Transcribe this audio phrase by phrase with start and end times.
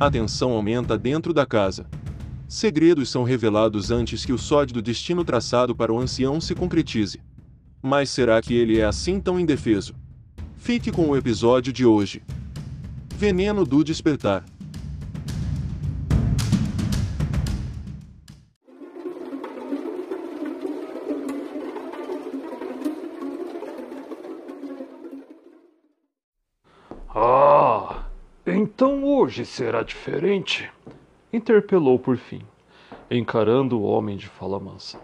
[0.00, 1.84] A tensão aumenta dentro da casa.
[2.46, 7.20] Segredos são revelados antes que o sólido destino traçado para o ancião se concretize.
[7.82, 9.94] Mas será que ele é assim tão indefeso?
[10.56, 12.22] Fique com o episódio de hoje.
[13.16, 14.44] Veneno do Despertar.
[28.78, 30.70] Então hoje será diferente?
[31.32, 32.42] Interpelou por fim,
[33.10, 35.00] encarando o homem de fala mansa.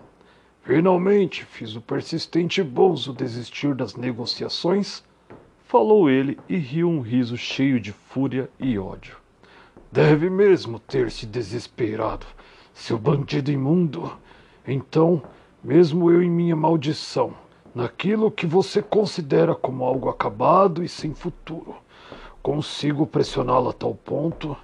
[0.62, 5.02] Finalmente fiz o persistente Bonzo desistir das negociações?
[5.64, 9.16] Falou ele e riu um riso cheio de fúria e ódio.
[9.90, 12.26] Deve mesmo ter se desesperado,
[12.72, 14.16] seu bandido imundo.
[14.64, 15.20] Então,
[15.64, 17.34] mesmo eu em minha maldição,
[17.74, 21.74] naquilo que você considera como algo acabado e sem futuro,
[22.44, 24.54] consigo pressioná-lo a tal ponto?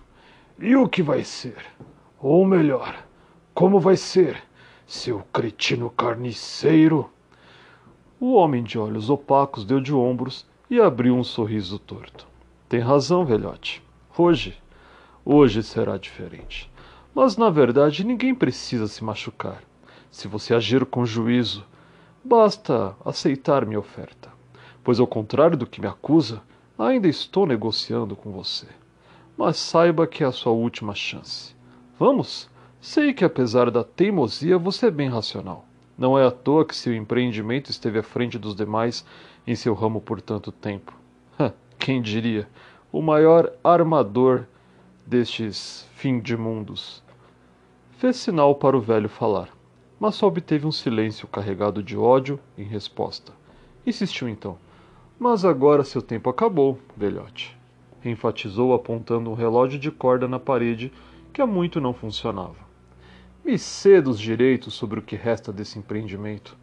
[0.59, 1.64] E o que vai ser?
[2.20, 2.95] Ou melhor,
[3.55, 4.42] como vai ser,
[4.87, 7.11] seu cretino carniceiro?
[8.20, 12.28] O homem de olhos opacos deu de ombros e abriu um sorriso torto.
[12.69, 13.83] Tem razão, velhote.
[14.17, 14.59] Hoje,
[15.25, 16.70] hoje será diferente.
[17.15, 19.62] Mas na verdade ninguém precisa se machucar.
[20.11, 21.65] Se você agir com juízo,
[22.22, 24.28] basta aceitar minha oferta.
[24.84, 26.43] Pois ao contrário do que me acusa,
[26.81, 28.67] Ainda estou negociando com você.
[29.37, 31.55] Mas saiba que é a sua última chance.
[31.99, 32.49] Vamos?
[32.81, 35.67] Sei que apesar da teimosia você é bem racional.
[35.99, 39.05] Não é à toa que seu empreendimento esteve à frente dos demais
[39.47, 40.95] em seu ramo por tanto tempo.
[41.79, 42.49] Quem diria?
[42.91, 44.47] O maior armador
[45.07, 47.03] destes fim de mundos.
[47.99, 49.51] Fez sinal para o velho falar,
[49.99, 53.35] mas só obteve um silêncio carregado de ódio em resposta.
[53.87, 54.57] Insistiu então.
[55.20, 57.54] Mas agora seu tempo acabou, velhote.
[58.03, 60.91] Enfatizou apontando um relógio de corda na parede
[61.31, 62.56] que há muito não funcionava.
[63.44, 66.56] Me ceda os direitos sobre o que resta desse empreendimento,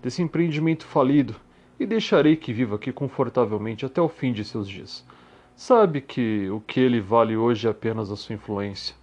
[0.00, 1.34] desse empreendimento falido,
[1.78, 5.04] e deixarei que viva aqui confortavelmente até o fim de seus dias.
[5.56, 8.94] Sabe que o que ele vale hoje é apenas a sua influência.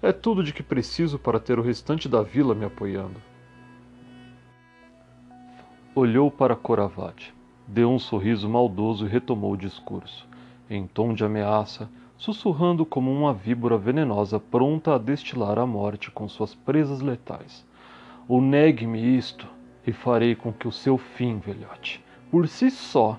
[0.00, 3.20] É tudo de que preciso para ter o restante da vila me apoiando.
[5.96, 7.34] Olhou para Coravade
[7.72, 10.28] deu um sorriso maldoso e retomou o discurso,
[10.68, 11.88] em tom de ameaça,
[12.18, 17.66] sussurrando como uma víbora venenosa pronta a destilar a morte com suas presas letais.
[18.28, 19.48] Ou negue-me isto,
[19.86, 23.18] e farei com que o seu fim, velhote, por si só,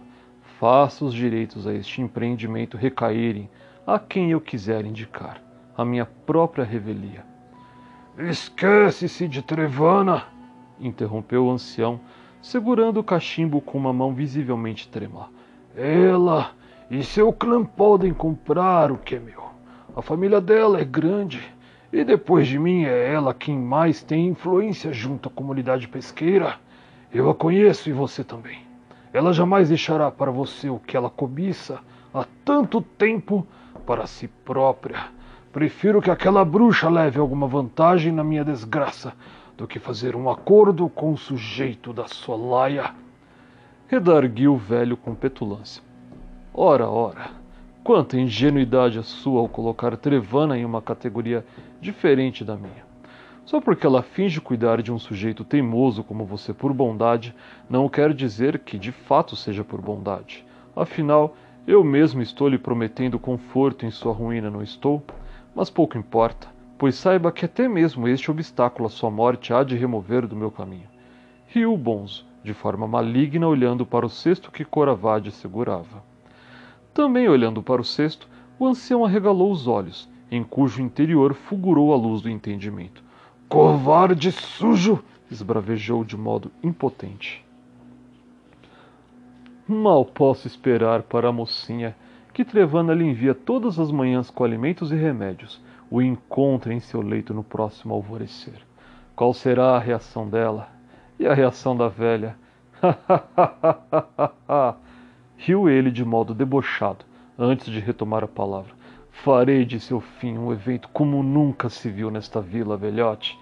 [0.60, 3.50] faça os direitos a este empreendimento recaírem
[3.88, 5.42] a quem eu quiser indicar,
[5.76, 7.26] a minha própria revelia.
[8.20, 10.26] Esquece-se de Trevana!
[10.80, 12.00] interrompeu o ancião,
[12.44, 15.30] segurando o cachimbo com uma mão visivelmente trêmula.
[15.76, 16.52] Ela
[16.92, 19.42] e seu clã podem comprar o que é meu.
[19.96, 21.42] A família dela é grande
[21.92, 26.56] e depois de mim é ela quem mais tem influência junto à comunidade pesqueira.
[27.14, 28.60] Eu a conheço e você também.
[29.14, 31.80] Ela jamais deixará para você o que ela cobiça
[32.14, 33.48] há tanto tempo
[33.86, 35.06] para si própria.
[35.54, 39.14] Prefiro que aquela bruxa leve alguma vantagem na minha desgraça
[39.58, 42.94] do que fazer um acordo com o sujeito da sua laia.
[43.88, 45.84] Redarguiu o velho com petulância.
[46.54, 47.32] Ora, ora,
[47.84, 51.46] quanta ingenuidade a sua ao colocar Trevana em uma categoria
[51.80, 52.84] diferente da minha.
[53.46, 57.36] Só porque ela finge cuidar de um sujeito teimoso como você por bondade,
[57.70, 60.46] não quer dizer que de fato seja por bondade.
[60.76, 61.36] Afinal,
[61.68, 65.04] eu mesmo estou lhe prometendo conforto em sua ruína, não estou?
[65.54, 66.53] Mas pouco importa
[66.84, 70.52] pois saiba que até mesmo este obstáculo à sua morte há de remover do meu
[70.52, 70.90] caminho.
[71.48, 76.04] Riu Bonzo, de forma maligna, olhando para o cesto que Coravade segurava.
[76.94, 78.28] Também olhando para o cesto,
[78.60, 83.02] o ancião arregalou os olhos, em cujo interior fulgurou a luz do entendimento.
[83.48, 85.02] Covarde sujo!
[85.32, 87.46] esbravejou de modo impotente.
[89.66, 91.96] Mal posso esperar para a mocinha
[92.34, 95.62] que Trevana lhe envia todas as manhãs com alimentos e remédios,
[95.94, 98.66] o encontre em seu leito no próximo alvorecer.
[99.16, 100.68] Qual será a reação dela?
[101.20, 102.36] E a reação da velha?
[105.38, 107.06] Riu ele de modo debochado,
[107.38, 108.74] antes de retomar a palavra.
[109.12, 113.40] Farei de seu fim um evento como nunca se viu nesta vila, velhote.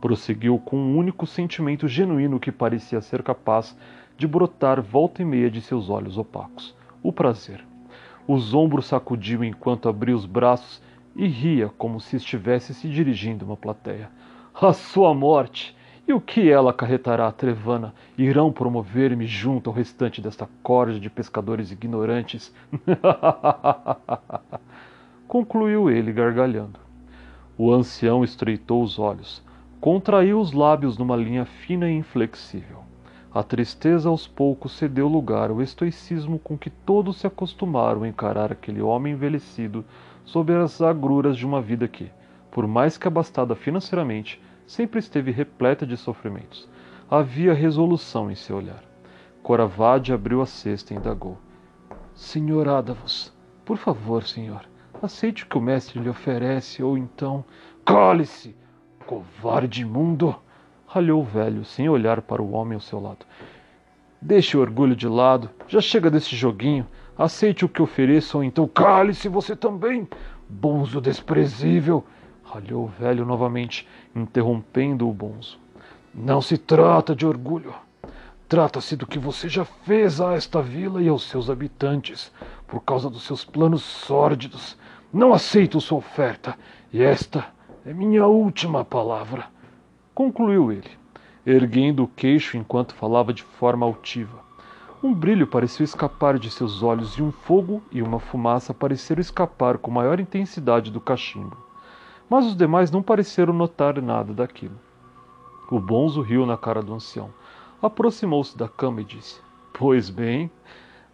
[0.00, 3.78] Prosseguiu com um único sentimento genuíno que parecia ser capaz
[4.18, 7.64] de brotar volta e meia de seus olhos opacos: o prazer.
[8.26, 10.82] Os ombros sacudiu enquanto abria os braços
[11.14, 14.10] e ria como se estivesse se dirigindo a uma plateia.
[14.54, 15.76] A sua morte
[16.06, 21.08] e o que ela acarretará a Trevana irão promover-me junto ao restante desta corda de
[21.08, 22.52] pescadores ignorantes.
[25.32, 26.78] concluiu ele gargalhando.
[27.56, 29.42] O ancião estreitou os olhos,
[29.80, 32.82] contraiu os lábios numa linha fina e inflexível.
[33.32, 38.52] A tristeza aos poucos cedeu lugar ao estoicismo com que todos se acostumaram a encarar
[38.52, 39.82] aquele homem envelhecido
[40.24, 42.10] sob as agruras de uma vida que,
[42.50, 46.68] por mais que abastada financeiramente, sempre esteve repleta de sofrimentos.
[47.10, 48.82] Havia resolução em seu olhar.
[49.42, 51.38] Coravade abriu a cesta e indagou.
[52.14, 53.32] Senhor Adavos,
[53.64, 54.68] por favor, senhor,
[55.02, 57.44] aceite o que o mestre lhe oferece, ou então.
[57.84, 58.56] Cale-se!
[59.06, 60.34] Covarde imundo!
[60.86, 63.24] ralhou o velho, sem olhar para o homem ao seu lado.
[64.20, 66.86] Deixe o orgulho de lado, já chega desse joguinho.
[67.16, 70.08] Aceite o que ofereço, ou então cale-se você também,
[70.48, 72.04] bonzo desprezível,
[72.44, 75.58] ralhou o velho novamente, interrompendo o bonzo.
[76.14, 77.74] Não se trata de orgulho.
[78.48, 82.32] Trata-se do que você já fez a esta vila e aos seus habitantes,
[82.66, 84.76] por causa dos seus planos sórdidos.
[85.12, 86.56] Não aceito sua oferta,
[86.92, 87.46] e esta
[87.84, 89.46] é minha última palavra
[90.14, 90.90] concluiu ele,
[91.44, 94.40] erguendo o queixo enquanto falava de forma altiva.
[95.02, 99.76] Um brilho pareceu escapar de seus olhos e um fogo e uma fumaça pareceram escapar
[99.76, 101.56] com maior intensidade do cachimbo.
[102.30, 104.78] Mas os demais não pareceram notar nada daquilo.
[105.68, 107.30] O bonzo riu na cara do ancião.
[107.82, 109.40] Aproximou-se da cama e disse:
[109.72, 110.48] Pois bem,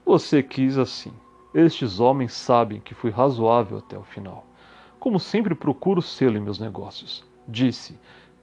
[0.05, 1.13] você quis assim.
[1.55, 4.45] Estes homens sabem que fui razoável até o final.
[5.01, 7.25] Como sempre procuro sê-lo em meus negócios.
[7.49, 7.99] Disse,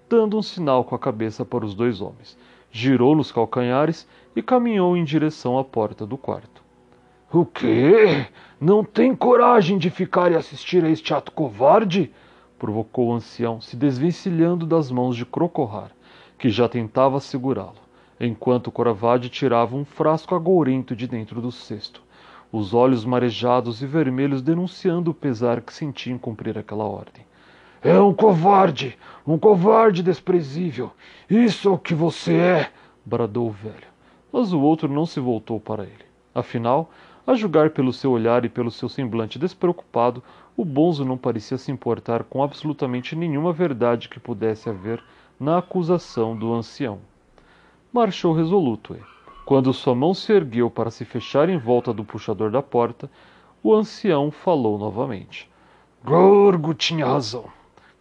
[0.09, 2.35] dando um sinal com a cabeça para os dois homens.
[2.71, 6.63] Girou nos calcanhares e caminhou em direção à porta do quarto.
[7.31, 8.27] O quê?
[8.59, 12.11] Não tem coragem de ficar e assistir a este ato covarde?
[12.57, 15.91] provocou o ancião, se desvencilhando das mãos de Crocorrar,
[16.37, 17.75] que já tentava segurá-lo,
[18.19, 22.01] enquanto Coravade tirava um frasco agourento de dentro do cesto,
[22.51, 27.25] os olhos marejados e vermelhos denunciando o pesar que sentia em cumprir aquela ordem.
[27.81, 28.97] É um covarde,
[29.27, 30.91] um covarde desprezível.
[31.29, 32.69] Isso é o que você é,
[33.05, 33.94] bradou o velho.
[34.37, 36.03] Mas o outro não se voltou para ele.
[36.33, 36.91] Afinal,
[37.25, 40.21] a julgar pelo seu olhar e pelo seu semblante despreocupado,
[40.57, 45.01] o bonzo não parecia se importar com absolutamente nenhuma verdade que pudesse haver
[45.39, 46.99] na acusação do ancião.
[47.93, 48.99] Marchou resoluto e,
[49.45, 53.09] quando sua mão se ergueu para se fechar em volta do puxador da porta,
[53.63, 55.49] o ancião falou novamente.
[56.03, 57.45] Gorgo tinha razão.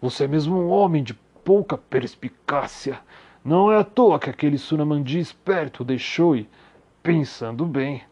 [0.02, 1.14] Você é mesmo um homem de
[1.44, 2.98] pouca perspicácia.
[3.44, 6.48] Não é à toa que aquele Sunamandi esperto deixou e,
[7.02, 8.02] pensando bem,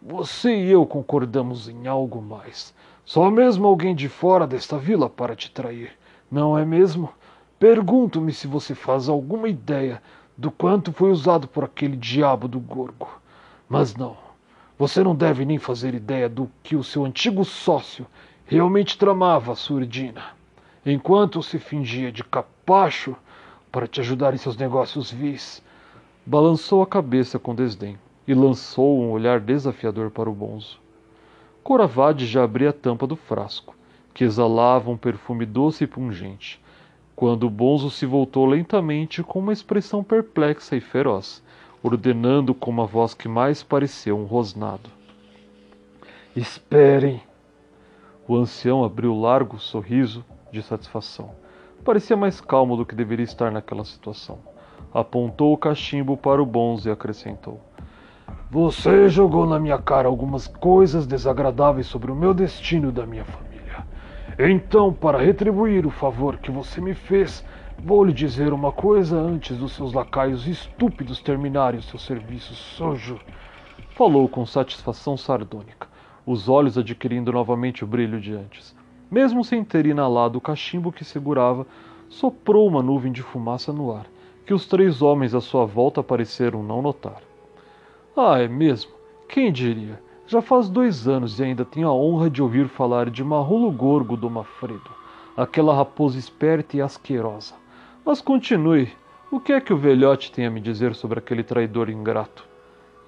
[0.00, 2.74] você e eu concordamos em algo mais.
[3.04, 5.92] Só mesmo alguém de fora desta vila para te trair,
[6.30, 7.10] não é mesmo?
[7.58, 10.02] Pergunto-me se você faz alguma ideia
[10.36, 13.10] do quanto foi usado por aquele diabo do Gorgo.
[13.68, 14.16] Mas não,
[14.78, 18.06] você não deve nem fazer ideia do que o seu antigo sócio
[18.46, 20.38] realmente tramava, Surdina
[20.84, 23.16] enquanto se fingia de capacho
[23.70, 25.62] para te ajudar em seus negócios vis.
[26.24, 30.78] Balançou a cabeça com desdém e lançou um olhar desafiador para o bonzo.
[31.62, 33.74] Coravade já abria a tampa do frasco,
[34.12, 36.60] que exalava um perfume doce e pungente,
[37.14, 41.42] quando o bonzo se voltou lentamente com uma expressão perplexa e feroz,
[41.82, 44.90] ordenando com uma voz que mais pareceu um rosnado.
[46.34, 47.22] Esperem!
[48.26, 51.34] O ancião abriu largo sorriso de satisfação.
[51.84, 54.38] Parecia mais calmo do que deveria estar naquela situação.
[54.92, 57.60] Apontou o cachimbo para o bonzo e acrescentou:
[58.50, 63.24] Você jogou na minha cara algumas coisas desagradáveis sobre o meu destino e da minha
[63.24, 63.86] família.
[64.38, 67.44] Então, para retribuir o favor que você me fez,
[67.78, 73.18] vou lhe dizer uma coisa antes dos seus lacaios estúpidos terminarem o seu serviço sujo.
[73.90, 75.88] Falou com satisfação sardônica,
[76.24, 78.77] os olhos adquirindo novamente o brilho de antes.
[79.10, 81.66] Mesmo sem ter inalado o cachimbo que segurava,
[82.10, 84.06] soprou uma nuvem de fumaça no ar,
[84.44, 87.22] que os três homens à sua volta pareceram não notar.
[88.14, 88.90] Ah, é mesmo?
[89.26, 90.02] Quem diria?
[90.26, 94.14] Já faz dois anos e ainda tenho a honra de ouvir falar de Marrolo Gorgo
[94.14, 94.90] do Mafredo,
[95.34, 97.54] aquela raposa esperta e asquerosa.
[98.04, 98.92] Mas continue.
[99.30, 102.46] O que é que o velhote tem a me dizer sobre aquele traidor ingrato?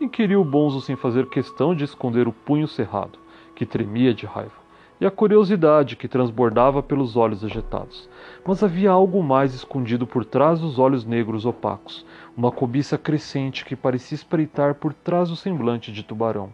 [0.00, 3.19] Inquiriu Bonzo sem fazer questão de esconder o punho cerrado,
[3.54, 4.60] que tremia de raiva
[5.00, 8.09] e a curiosidade que transbordava pelos olhos agitados.
[8.45, 12.04] Mas havia algo mais escondido por trás dos olhos negros opacos,
[12.37, 16.52] uma cobiça crescente que parecia espreitar por trás do semblante de tubarão.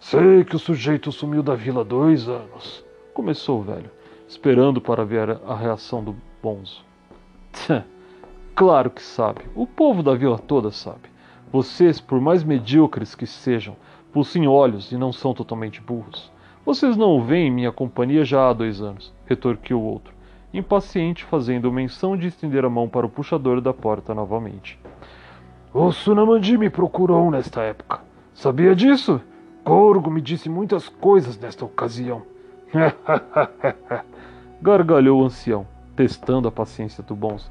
[0.00, 2.84] Sei que o sujeito sumiu da vila há dois anos,
[3.14, 3.90] começou o velho,
[4.26, 6.84] esperando para ver a reação do bonzo.
[8.56, 11.10] claro que sabe, o povo da vila toda sabe.
[11.52, 13.76] Vocês, por mais medíocres que sejam,
[14.12, 16.32] possuem olhos e não são totalmente burros.
[16.70, 20.14] Vocês não veem minha companhia já há dois anos, retorquiu o outro,
[20.54, 24.78] impaciente, fazendo menção de estender a mão para o puxador da porta novamente.
[25.74, 28.02] O Sunamandi me procurou nesta época.
[28.32, 29.20] Sabia disso?
[29.64, 32.22] Gorgo me disse muitas coisas nesta ocasião.
[34.62, 37.50] Gargalhou o ancião, testando a paciência do Bons.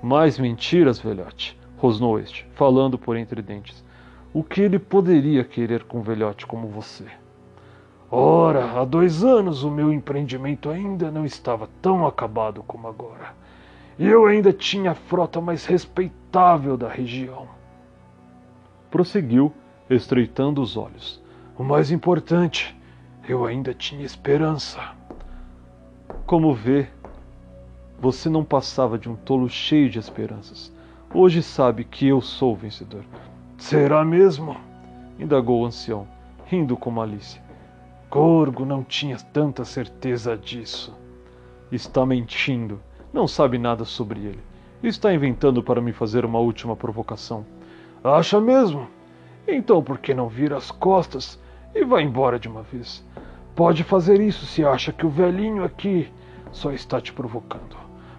[0.00, 3.84] Mais mentiras, velhote, rosnou este, falando por entre dentes.
[4.32, 7.06] O que ele poderia querer com um velhote como você?
[8.12, 13.34] Ora, há dois anos o meu empreendimento ainda não estava tão acabado como agora.
[13.96, 17.46] E eu ainda tinha a frota mais respeitável da região.
[18.90, 19.52] Prosseguiu,
[19.88, 21.22] estreitando os olhos.
[21.56, 22.76] O mais importante,
[23.28, 24.80] eu ainda tinha esperança.
[26.26, 26.88] Como vê,
[28.00, 30.72] você não passava de um tolo cheio de esperanças.
[31.14, 33.04] Hoje sabe que eu sou o vencedor.
[33.56, 34.56] Será mesmo?
[35.16, 36.08] indagou o ancião,
[36.46, 37.49] rindo com malícia.
[38.10, 40.92] Gorgo não tinha tanta certeza disso.
[41.70, 42.80] Está mentindo.
[43.12, 44.40] Não sabe nada sobre ele.
[44.82, 47.46] Está inventando para me fazer uma última provocação.
[48.02, 48.88] Acha mesmo?
[49.46, 51.40] Então por que não vira as costas
[51.72, 53.06] e vai embora de uma vez?
[53.54, 56.12] Pode fazer isso se acha que o velhinho aqui
[56.50, 57.76] só está te provocando.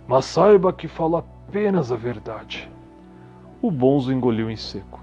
[0.07, 2.71] Mas saiba que fala apenas a verdade.
[3.61, 5.01] O bonzo engoliu em seco.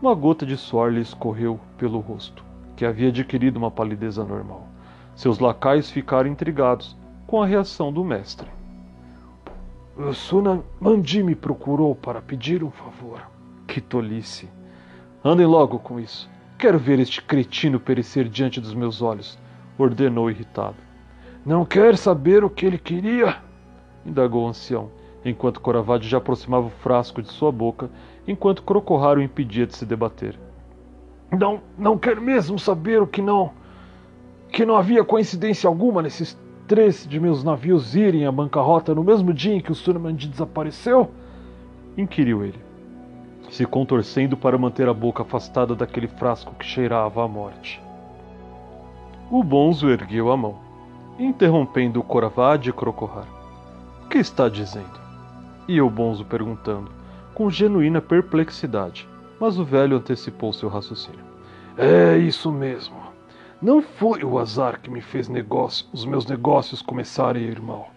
[0.00, 2.44] Uma gota de suor lhe escorreu pelo rosto,
[2.78, 4.68] que havia adquirido uma palidez anormal.
[5.16, 8.46] Seus lacaios ficaram intrigados com a reação do mestre.
[9.96, 13.20] O Suna Mandi me procurou para pedir um favor.
[13.66, 14.48] Que tolice!
[15.24, 16.30] Andem logo com isso.
[16.56, 19.36] Quero ver este cretino perecer diante dos meus olhos,
[19.76, 20.76] ordenou irritado.
[21.44, 23.38] Não quer saber o que ele queria?
[24.06, 24.88] indagou o ancião,
[25.24, 27.90] enquanto Coravade já aproximava o frasco de sua boca,
[28.24, 30.38] enquanto Crocorrar o impedia de se debater.
[31.30, 33.50] Não, não quer mesmo saber o que não.
[34.50, 39.32] que não havia coincidência alguma nesses três de meus navios irem à bancarrota no mesmo
[39.32, 41.10] dia em que o Surmandi desapareceu?
[41.96, 42.58] inquiriu ele,
[43.50, 47.82] se contorcendo para manter a boca afastada daquele frasco que cheirava a morte.
[49.30, 50.68] O bonzo ergueu a mão
[51.18, 53.26] interrompendo o Coravade e Crocorrar.
[54.04, 55.00] O que está dizendo?
[55.66, 56.90] E o Bonzo perguntando,
[57.34, 59.08] com genuína perplexidade,
[59.40, 61.24] mas o velho antecipou seu raciocínio.
[61.76, 62.96] É isso mesmo.
[63.60, 67.90] Não foi o azar que me fez negócio, os meus negócios começarem a ir mal.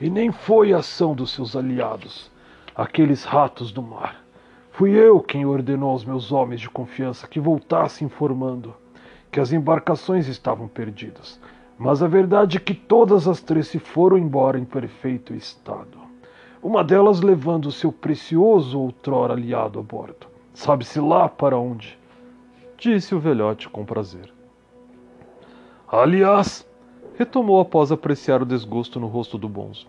[0.00, 2.30] E nem foi a ação dos seus aliados,
[2.74, 4.24] aqueles ratos do mar.
[4.72, 8.74] Fui eu quem ordenou aos meus homens de confiança que voltassem informando
[9.30, 11.40] que as embarcações estavam perdidas
[11.78, 15.98] mas a verdade é que todas as três se foram embora em perfeito estado.
[16.62, 20.26] Uma delas levando seu precioso outrora aliado a bordo.
[20.56, 21.98] Sabe-se lá para onde?
[22.78, 24.32] Disse o velhote com prazer.
[25.86, 26.66] Aliás,
[27.16, 29.86] retomou após apreciar o desgosto no rosto do bonzo.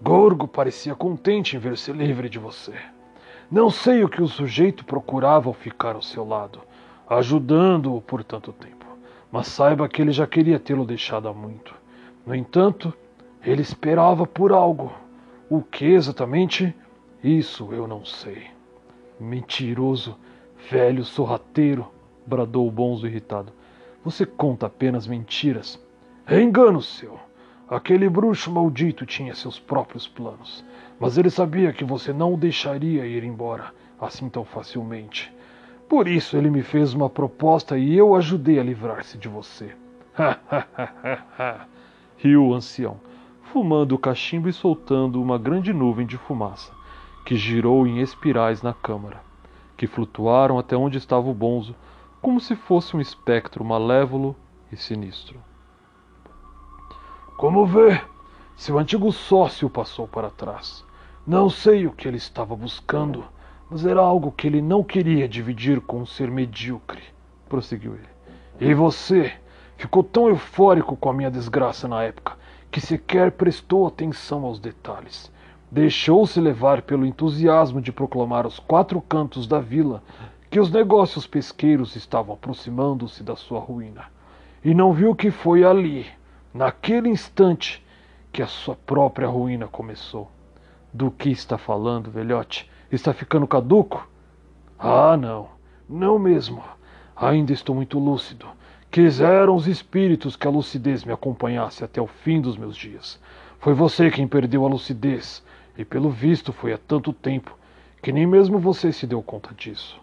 [0.00, 2.72] Gorgo parecia contente em ver-se livre de você.
[3.50, 6.60] Não sei o que o sujeito procurava ao ficar ao seu lado,
[7.08, 8.84] ajudando-o por tanto tempo
[9.34, 11.74] mas saiba que ele já queria tê-lo deixado há muito.
[12.24, 12.94] No entanto,
[13.44, 14.92] ele esperava por algo.
[15.50, 16.72] O que exatamente?
[17.20, 18.53] Isso eu não sei.
[19.18, 20.16] Mentiroso,
[20.70, 21.86] velho sorrateiro,
[22.26, 23.52] bradou o bonzo irritado.
[24.04, 25.82] Você conta apenas mentiras.
[26.26, 27.18] É engano seu.
[27.68, 30.62] Aquele bruxo maldito tinha seus próprios planos,
[31.00, 35.32] mas ele sabia que você não o deixaria ir embora assim tão facilmente.
[35.88, 39.74] Por isso ele me fez uma proposta e eu ajudei a livrar-se de você.
[42.18, 43.00] Riu o ancião,
[43.44, 46.72] fumando o cachimbo e soltando uma grande nuvem de fumaça,
[47.24, 49.20] que girou em espirais na câmara,
[49.76, 51.74] que flutuaram até onde estava o bonzo,
[52.20, 54.36] como se fosse um espectro malévolo
[54.70, 55.38] e sinistro.
[57.36, 58.00] Como vê,
[58.56, 60.84] seu antigo sócio passou para trás.
[61.26, 63.24] Não sei o que ele estava buscando
[63.70, 67.02] mas era algo que ele não queria dividir com um ser medíocre,
[67.48, 68.08] prosseguiu ele.
[68.60, 69.32] E você
[69.76, 72.36] ficou tão eufórico com a minha desgraça na época
[72.70, 75.32] que sequer prestou atenção aos detalhes.
[75.74, 80.04] Deixou-se levar pelo entusiasmo de proclamar aos quatro cantos da vila
[80.48, 84.04] que os negócios pesqueiros estavam aproximando-se da sua ruína.
[84.64, 86.06] E não viu que foi ali,
[86.54, 87.84] naquele instante,
[88.30, 90.30] que a sua própria ruína começou.
[90.92, 92.70] Do que está falando, velhote?
[92.88, 94.08] Está ficando caduco?
[94.78, 95.48] Ah, não.
[95.88, 96.62] Não mesmo.
[97.16, 98.46] Ainda estou muito lúcido.
[98.92, 103.20] Quiseram os espíritos que a lucidez me acompanhasse até o fim dos meus dias.
[103.58, 105.42] Foi você quem perdeu a lucidez,
[105.76, 107.56] e pelo visto foi há tanto tempo
[108.02, 110.00] que nem mesmo você se deu conta disso.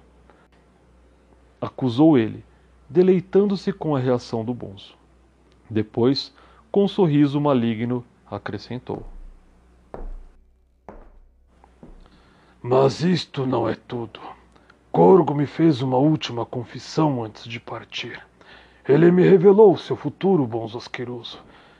[1.59, 2.43] Acusou ele,
[2.89, 4.95] deleitando-se com a reação do bonzo.
[5.69, 6.33] Depois,
[6.71, 9.05] com um sorriso maligno, acrescentou:
[12.61, 14.19] Mas isto não é tudo.
[14.91, 18.21] Corgo me fez uma última confissão antes de partir.
[18.87, 21.39] Ele me revelou seu futuro, bons asqueroso.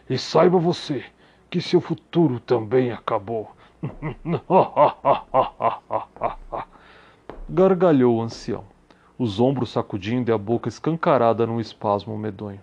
[0.09, 1.03] E saiba você
[1.49, 3.51] que seu futuro também acabou.
[7.49, 8.63] Gargalhou o ancião,
[9.17, 12.61] os ombros sacudindo e a boca escancarada num espasmo medonho.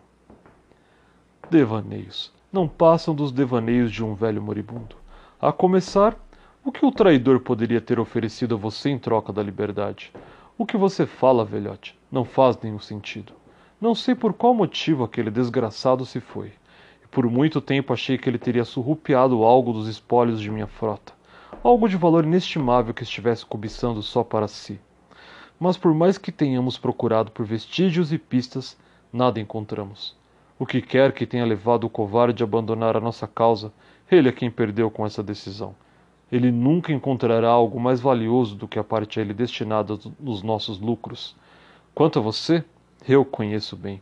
[1.50, 2.32] Devaneios.
[2.52, 4.96] Não passam dos devaneios de um velho moribundo.
[5.40, 6.16] A começar,
[6.64, 10.12] o que o traidor poderia ter oferecido a você em troca da liberdade?
[10.56, 13.32] O que você fala, velhote, não faz nenhum sentido.
[13.80, 16.52] Não sei por qual motivo aquele desgraçado se foi.
[17.10, 21.12] Por muito tempo achei que ele teria surrupiado algo dos espólios de minha frota.
[21.62, 24.80] Algo de valor inestimável que estivesse cobiçando só para si.
[25.58, 28.76] Mas por mais que tenhamos procurado por vestígios e pistas,
[29.12, 30.16] nada encontramos.
[30.58, 33.72] O que quer que tenha levado o covarde a abandonar a nossa causa,
[34.10, 35.74] ele é quem perdeu com essa decisão
[36.30, 40.78] ele nunca encontrará algo mais valioso do que a parte a ele destinada nos nossos
[40.78, 41.34] lucros.
[41.94, 42.62] Quanto a você,
[43.08, 44.00] eu conheço bem.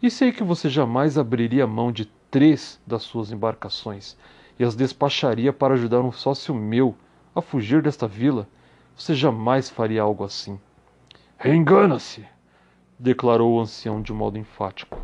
[0.00, 4.16] E sei que você jamais abriria mão de três das suas embarcações
[4.58, 6.96] e as despacharia para ajudar um sócio meu
[7.32, 8.48] a fugir desta vila.
[8.96, 10.58] Você jamais faria algo assim.
[11.44, 12.26] Engana-se,
[12.98, 14.98] declarou o ancião de modo enfático.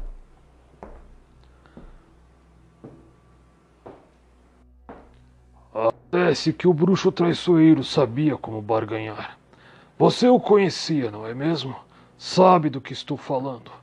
[6.10, 9.38] Parece que o bruxo traiçoeiro sabia como barganhar.
[9.96, 11.76] Você o conhecia, não é mesmo?
[12.18, 13.79] Sabe do que estou falando.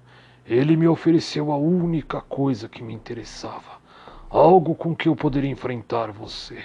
[0.47, 3.81] Ele me ofereceu a única coisa que me interessava.
[4.29, 6.63] Algo com que eu poderia enfrentar você.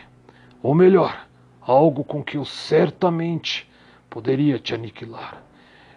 [0.62, 1.26] Ou melhor,
[1.60, 3.68] algo com que eu certamente
[4.08, 5.42] poderia te aniquilar.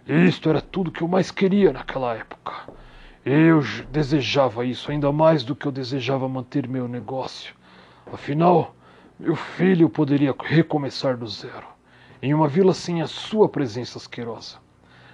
[0.08, 2.54] Isto era tudo que eu mais queria naquela época.
[3.24, 7.56] Eu desejava isso ainda mais do que eu desejava manter meu negócio.
[8.12, 8.76] Afinal,
[9.20, 11.68] meu filho poderia recomeçar do zero,
[12.22, 14.58] em uma vila sem a sua presença asquerosa.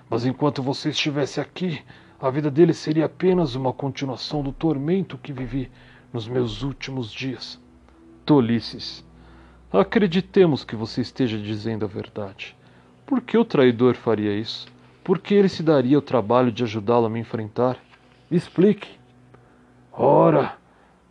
[0.10, 1.81] Mas enquanto você estivesse aqui,
[2.21, 5.71] a vida dele seria apenas uma continuação do tormento que vivi
[6.13, 7.60] nos meus últimos dias.
[8.23, 9.03] Tolices.
[9.73, 12.55] Acreditemos que você esteja dizendo a verdade.
[13.07, 14.67] Por que o traidor faria isso?
[15.03, 17.77] Por que ele se daria o trabalho de ajudá-lo a me enfrentar?
[18.29, 18.99] Explique.
[19.91, 20.57] Ora,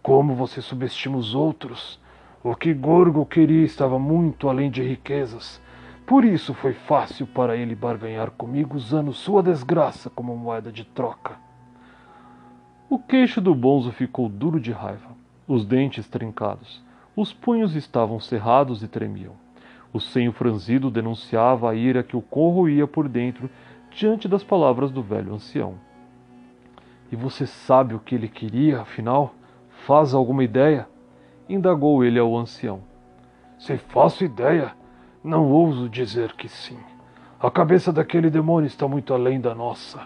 [0.02, 1.98] como você subestima os outros,
[2.42, 5.60] o que Gorgo queria estava muito além de riquezas.
[6.10, 11.36] Por isso foi fácil para ele barganhar comigo usando sua desgraça como moeda de troca.
[12.88, 15.12] O queixo do bonzo ficou duro de raiva,
[15.46, 16.82] os dentes trincados.
[17.14, 19.34] Os punhos estavam cerrados e tremiam.
[19.92, 23.48] O senho franzido denunciava a ira que o corroía por dentro
[23.92, 25.76] diante das palavras do velho ancião.
[27.12, 29.32] E você sabe o que ele queria, afinal?
[29.86, 30.88] Faz alguma ideia?
[31.48, 32.80] indagou ele ao ancião.
[33.60, 34.74] Se faço ideia,
[35.22, 36.78] não ouso dizer que sim.
[37.38, 40.00] A cabeça daquele demônio está muito além da nossa,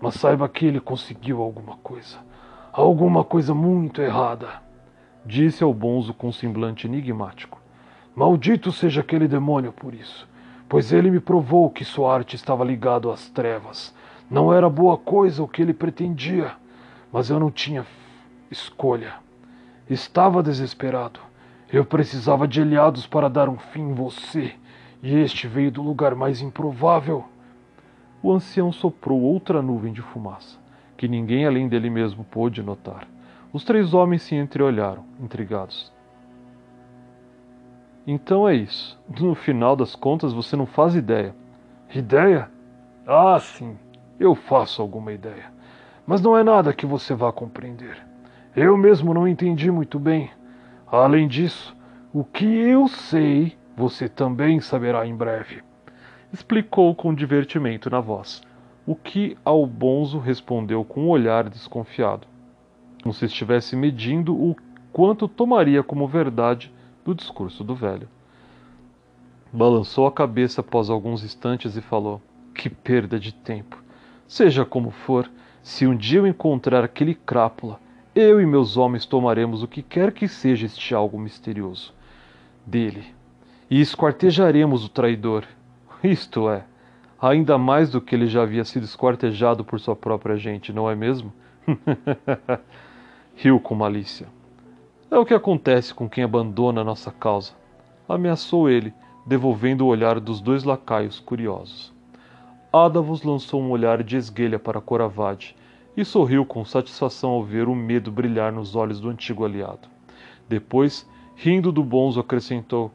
[0.00, 2.18] mas saiba que ele conseguiu alguma coisa.
[2.72, 4.48] Alguma coisa muito errada.
[5.24, 7.60] Disse ao bonzo com semblante enigmático.
[8.14, 10.28] Maldito seja aquele demônio por isso,
[10.68, 13.94] pois ele me provou que sua arte estava ligada às trevas.
[14.28, 16.52] Não era boa coisa o que ele pretendia,
[17.12, 17.86] mas eu não tinha
[18.50, 19.14] escolha.
[19.88, 21.20] Estava desesperado.
[21.76, 24.54] Eu precisava de aliados para dar um fim em você,
[25.02, 27.26] e este veio do lugar mais improvável.
[28.22, 30.58] O ancião soprou outra nuvem de fumaça,
[30.96, 33.06] que ninguém além dele mesmo pôde notar.
[33.52, 35.92] Os três homens se entreolharam, intrigados.
[38.06, 38.98] Então é isso.
[39.20, 41.36] No final das contas, você não faz ideia.
[41.94, 42.50] Ideia?
[43.06, 43.76] Ah, sim,
[44.18, 45.52] eu faço alguma ideia.
[46.06, 47.98] Mas não é nada que você vá compreender.
[48.56, 50.30] Eu mesmo não entendi muito bem.
[50.86, 51.76] Além disso,
[52.12, 55.62] o que eu sei, você também saberá em breve.
[56.32, 58.40] Explicou com divertimento na voz,
[58.86, 62.26] o que ao bonzo respondeu com um olhar desconfiado,
[63.02, 64.56] como se estivesse medindo o
[64.92, 66.72] quanto tomaria como verdade
[67.04, 68.08] do discurso do velho.
[69.52, 72.20] Balançou a cabeça após alguns instantes e falou:
[72.54, 73.82] Que perda de tempo!
[74.28, 75.30] Seja como for,
[75.62, 77.80] se um dia eu encontrar aquele crápula,
[78.16, 81.92] eu e meus homens tomaremos o que quer que seja este algo misterioso
[82.64, 83.04] dele
[83.70, 85.44] e esquartejaremos o traidor.
[86.02, 86.64] Isto é,
[87.20, 90.94] ainda mais do que ele já havia sido esquartejado por sua própria gente, não é
[90.94, 91.30] mesmo?
[93.36, 94.28] Riu com malícia.
[95.10, 97.52] É o que acontece com quem abandona a nossa causa.
[98.08, 98.94] Ameaçou ele,
[99.26, 101.92] devolvendo o olhar dos dois lacaios curiosos.
[102.72, 105.54] Adavos lançou um olhar de esguelha para Coravade
[105.96, 109.88] e sorriu com satisfação ao ver o medo brilhar nos olhos do antigo aliado.
[110.48, 112.92] Depois, rindo do bonzo, acrescentou: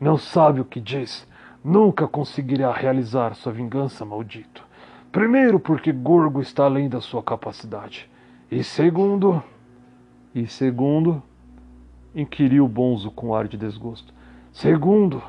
[0.00, 1.26] Não sabe o que diz.
[1.64, 4.64] Nunca conseguirá realizar sua vingança, maldito.
[5.10, 8.08] Primeiro, porque Gorgo está além da sua capacidade.
[8.50, 9.42] E segundo.
[10.34, 11.22] E segundo.
[12.14, 14.14] inquiriu Bonzo com ar de desgosto.
[14.52, 15.22] Segundo,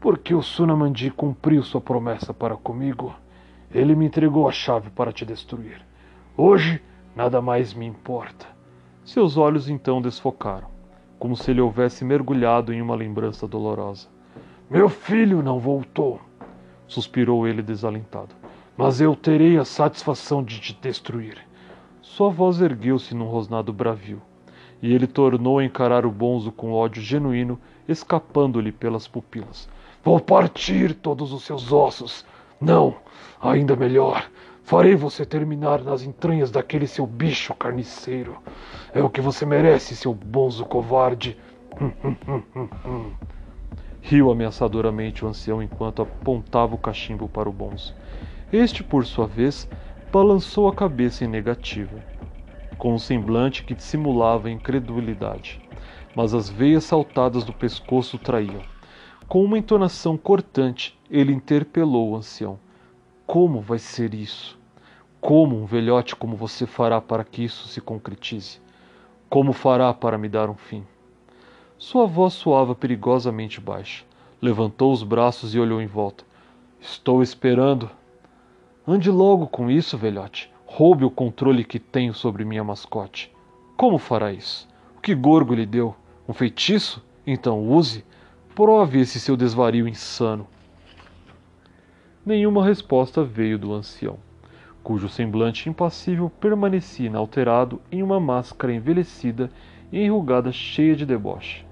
[0.00, 3.14] porque o Sunamandi cumpriu sua promessa para comigo.
[3.74, 5.84] Ele me entregou a chave para te destruir.
[6.36, 6.80] Hoje,
[7.16, 8.46] nada mais me importa.
[9.04, 10.68] Seus olhos então desfocaram,
[11.18, 14.06] como se ele houvesse mergulhado em uma lembrança dolorosa.
[14.70, 16.20] Meu filho não voltou,
[16.86, 18.34] suspirou ele desalentado.
[18.76, 21.36] Mas eu terei a satisfação de te destruir.
[22.00, 24.22] Sua voz ergueu-se num rosnado bravio,
[24.80, 27.58] e ele tornou a encarar o bonzo com ódio genuíno,
[27.88, 29.68] escapando-lhe pelas pupilas.
[30.02, 32.24] Vou partir todos os seus ossos.
[32.60, 32.96] Não,
[33.44, 34.26] Ainda melhor,
[34.62, 38.38] farei você terminar nas entranhas daquele seu bicho carniceiro.
[38.94, 41.36] É o que você merece, seu bonzo covarde.
[44.00, 47.94] Riu ameaçadoramente o ancião enquanto apontava o cachimbo para o bonzo.
[48.50, 49.68] Este, por sua vez,
[50.10, 51.98] balançou a cabeça em negativa,
[52.78, 55.60] com um semblante que dissimulava incredulidade,
[56.14, 58.62] mas as veias saltadas do pescoço traíam.
[59.28, 62.58] Com uma entonação cortante, ele interpelou o ancião.
[63.24, 64.58] Como vai ser isso?
[65.20, 68.60] Como um velhote como você fará para que isso se concretize?
[69.30, 70.84] Como fará para me dar um fim?
[71.78, 74.04] Sua voz soava perigosamente baixa.
[74.42, 76.24] Levantou os braços e olhou em volta.
[76.80, 77.88] Estou esperando.
[78.86, 80.52] Ande logo com isso, velhote.
[80.66, 83.32] Roube o controle que tenho sobre minha mascote.
[83.76, 84.68] Como fará isso?
[84.98, 85.94] O que Gorgo lhe deu?
[86.28, 87.00] Um feitiço?
[87.24, 88.04] Então use.
[88.52, 90.46] Prove esse seu desvario insano.
[92.26, 94.16] Nenhuma resposta veio do ancião,
[94.82, 99.50] cujo semblante impassível permanecia inalterado em uma máscara envelhecida
[99.92, 101.66] e enrugada cheia de deboche.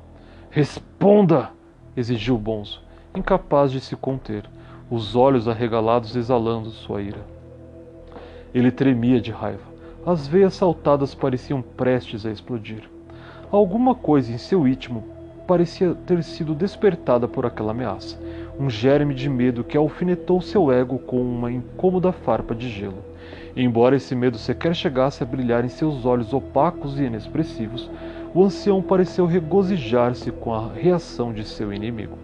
[0.50, 1.52] Responda!
[1.96, 2.82] exigiu Bonzo,
[3.16, 4.44] incapaz de se conter,
[4.90, 7.24] os olhos arregalados exalando sua ira.
[8.52, 9.72] Ele tremia de raiva.
[10.04, 12.82] As veias saltadas pareciam prestes a explodir.
[13.50, 15.02] Alguma coisa em seu ítimo
[15.46, 18.20] parecia ter sido despertada por aquela ameaça
[18.62, 23.02] um germe de medo que alfinetou seu ego com uma incômoda farpa de gelo.
[23.56, 27.90] E embora esse medo sequer chegasse a brilhar em seus olhos opacos e inexpressivos,
[28.32, 32.16] o ancião pareceu regozijar-se com a reação de seu inimigo.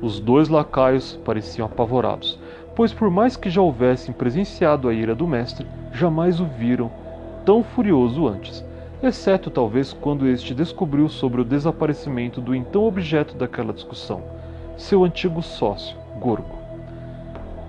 [0.00, 2.38] Os dois lacaios pareciam apavorados,
[2.76, 6.88] pois por mais que já houvessem presenciado a ira do mestre, jamais o viram
[7.44, 8.64] tão furioso antes,
[9.02, 14.22] exceto talvez quando este descobriu sobre o desaparecimento do então objeto daquela discussão
[14.76, 16.58] seu antigo sócio, Gorgo.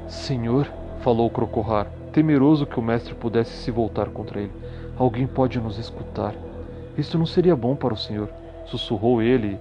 [0.08, 0.68] Senhor,
[1.02, 4.52] falou Crocorrar, temeroso que o mestre pudesse se voltar contra ele.
[4.98, 6.34] Alguém pode nos escutar.
[6.98, 8.30] Isto não seria bom para o senhor,
[8.65, 9.60] sussurrou ele,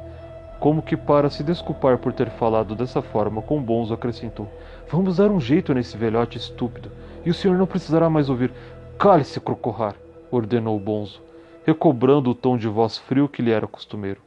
[0.60, 4.48] como que para se desculpar por ter falado dessa forma, com Bonzo acrescentou:
[4.90, 6.90] Vamos dar um jeito nesse velhote estúpido,
[7.26, 8.52] e o senhor não precisará mais ouvir.
[8.96, 9.96] Cale-se, Crocorrar,
[10.30, 11.20] ordenou Bonzo,
[11.66, 14.20] recobrando o tom de voz frio que lhe era costumeiro.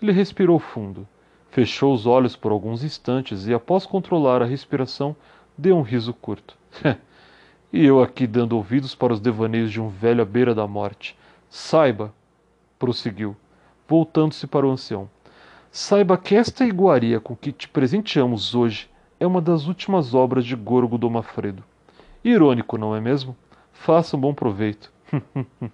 [0.00, 1.08] Ele respirou fundo.
[1.54, 5.14] Fechou os olhos por alguns instantes e, após controlar a respiração,
[5.56, 6.58] deu um riso curto.
[7.72, 11.16] e eu aqui dando ouvidos para os devaneios de um velho à beira da morte.
[11.48, 12.12] Saiba,
[12.76, 13.36] prosseguiu,
[13.86, 15.08] voltando-se para o ancião,
[15.70, 18.90] saiba que esta iguaria com que te presenteamos hoje
[19.20, 21.62] é uma das últimas obras de Gorgo do Mafredo.
[22.24, 23.36] Irônico, não é mesmo?
[23.72, 24.90] Faça um bom proveito.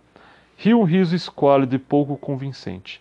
[0.59, 3.01] Riu um riso esquálido e pouco convincente.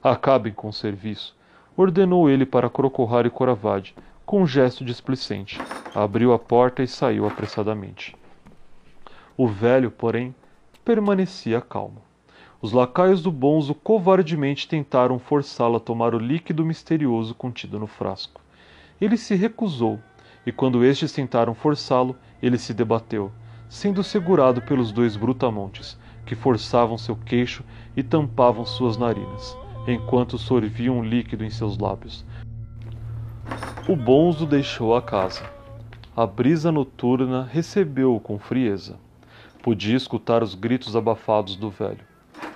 [0.00, 1.39] Acabem com o serviço
[1.76, 3.94] ordenou ele para Crocorrar e Coravade,
[4.26, 5.60] com um gesto displicente.
[5.94, 8.14] Abriu a porta e saiu apressadamente.
[9.36, 10.34] O velho, porém,
[10.84, 12.02] permanecia calmo.
[12.62, 18.40] Os lacaios do bonzo covardemente tentaram forçá-lo a tomar o líquido misterioso contido no frasco.
[19.00, 19.98] Ele se recusou,
[20.44, 23.32] e quando estes tentaram forçá-lo, ele se debateu,
[23.68, 27.64] sendo segurado pelos dois brutamontes, que forçavam seu queixo
[27.96, 29.56] e tampavam suas narinas
[29.86, 32.24] enquanto sorvia um líquido em seus lábios.
[33.88, 35.42] O bonzo deixou a casa.
[36.16, 38.96] A brisa noturna recebeu-o com frieza.
[39.62, 42.04] Podia escutar os gritos abafados do velho.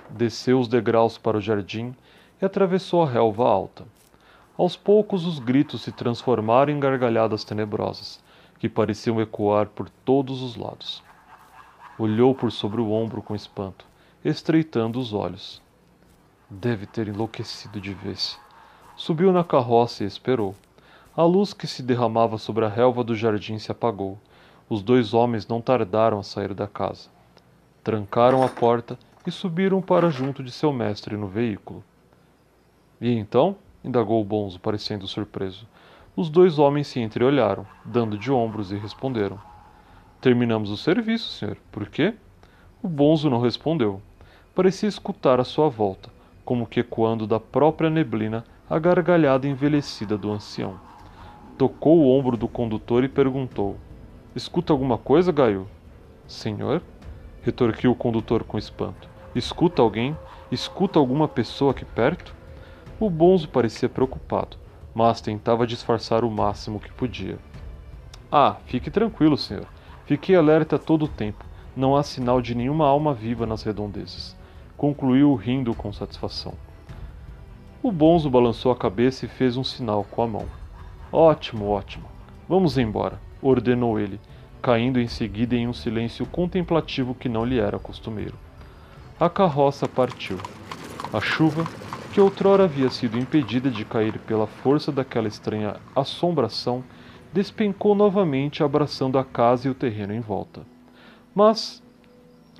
[0.09, 1.95] Desceu os degraus para o jardim
[2.41, 3.85] e atravessou a relva alta.
[4.57, 8.23] Aos poucos os gritos se transformaram em gargalhadas tenebrosas,
[8.57, 11.03] que pareciam ecoar por todos os lados.
[11.99, 13.85] Olhou por sobre o ombro com espanto,
[14.23, 15.64] estreitando os olhos.
[16.57, 18.39] Deve ter enlouquecido de vez.
[18.95, 20.55] Subiu na carroça e esperou.
[21.13, 24.17] A luz que se derramava sobre a relva do jardim se apagou.
[24.69, 27.09] Os dois homens não tardaram a sair da casa.
[27.83, 31.83] Trancaram a porta e subiram para junto de seu mestre no veículo.
[33.01, 33.57] E então?
[33.83, 35.67] indagou o Bonzo, parecendo surpreso.
[36.15, 39.37] Os dois homens se entreolharam, dando de ombros e responderam:
[40.21, 41.57] Terminamos o serviço, senhor.
[41.69, 42.13] Por quê?
[42.81, 44.01] O Bonzo não respondeu.
[44.55, 46.14] Parecia escutar à sua volta,
[46.45, 50.79] como que ecoando da própria neblina a gargalhada envelhecida do ancião.
[51.57, 53.75] Tocou o ombro do condutor e perguntou:
[54.35, 55.67] Escuta alguma coisa, Gaio?
[56.27, 56.81] Senhor?
[57.41, 59.07] retorquiu o condutor com espanto.
[59.35, 60.17] Escuta alguém?
[60.51, 62.35] Escuta alguma pessoa aqui perto?
[62.99, 64.57] O bonzo parecia preocupado,
[64.95, 67.37] mas tentava disfarçar o máximo que podia.
[68.31, 69.67] Ah, fique tranquilo, senhor.
[70.05, 71.45] Fiquei alerta todo o tempo.
[71.75, 74.35] Não há sinal de nenhuma alma viva nas redondezas.
[74.77, 76.53] Concluiu rindo com satisfação.
[77.81, 80.45] O bonzo balançou a cabeça e fez um sinal com a mão.
[81.11, 82.05] Ótimo, ótimo.
[82.49, 84.19] Vamos embora, ordenou ele,
[84.61, 88.33] caindo em seguida em um silêncio contemplativo que não lhe era costumeiro.
[89.19, 90.37] A carroça partiu.
[91.13, 91.63] A chuva,
[92.11, 96.83] que outrora havia sido impedida de cair pela força daquela estranha assombração,
[97.31, 100.65] despencou novamente, abraçando a casa e o terreno em volta.
[101.33, 101.83] Mas,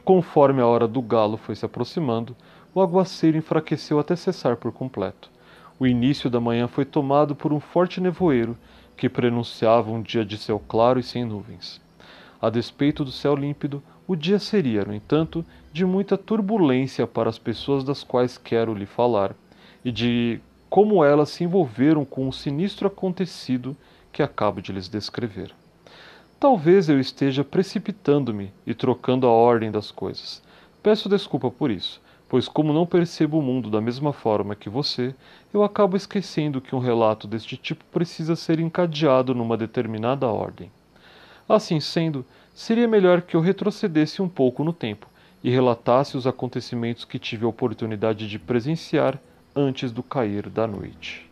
[0.05, 2.35] conforme a hora do galo foi se aproximando,
[2.75, 5.31] o aguaceiro enfraqueceu até cessar por completo.
[5.79, 8.55] O início da manhã foi tomado por um forte nevoeiro
[8.95, 11.81] que prenunciava um dia de céu claro e sem nuvens.
[12.39, 17.39] A despeito do céu límpido, o dia seria, no entanto, de muita turbulência para as
[17.39, 19.35] pessoas das quais quero lhe falar,
[19.83, 20.39] e de
[20.69, 23.75] como elas se envolveram com o sinistro acontecido
[24.13, 25.51] que acabo de lhes descrever.
[26.37, 30.43] Talvez eu esteja precipitando-me e trocando a ordem das coisas.
[30.83, 35.15] Peço desculpa por isso, pois, como não percebo o mundo da mesma forma que você,
[35.53, 40.69] eu acabo esquecendo que um relato deste tipo precisa ser encadeado numa determinada ordem.
[41.47, 45.07] Assim sendo, seria melhor que eu retrocedesse um pouco no tempo
[45.41, 49.17] e relatasse os acontecimentos que tive a oportunidade de presenciar
[49.55, 51.29] antes do cair da noite.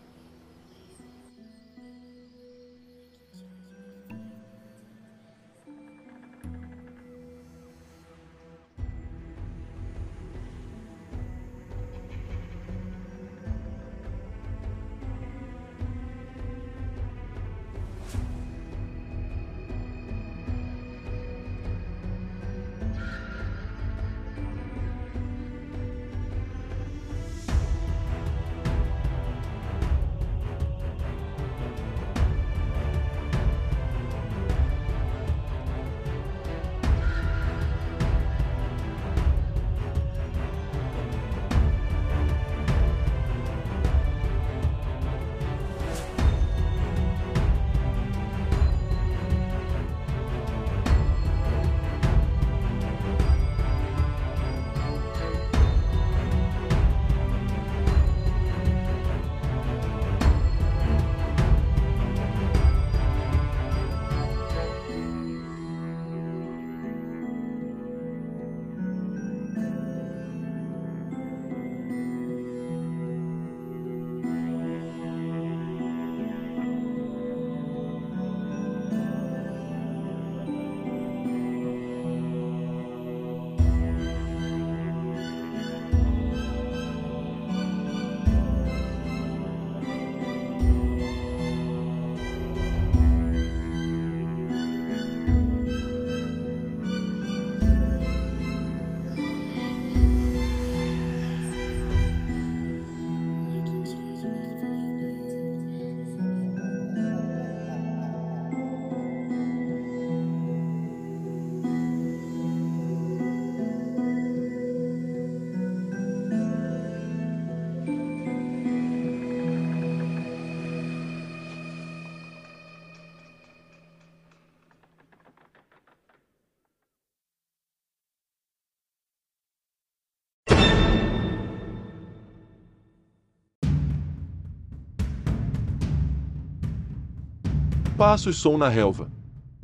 [137.97, 139.07] Passos som na relva.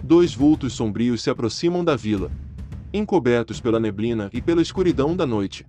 [0.04, 2.32] Dois vultos sombrios se aproximam da vila,
[2.94, 5.66] encobertos pela neblina e pela escuridão da noite.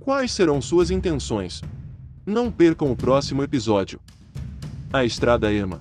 [0.00, 1.62] Quais serão suas intenções?
[2.26, 4.00] Não percam o próximo episódio.
[4.92, 5.80] A Estrada Ema.